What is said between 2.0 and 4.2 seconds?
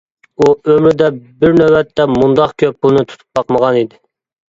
مۇنداق كۆپ پۇلنى تۇتۇپ باقمىغانىدى.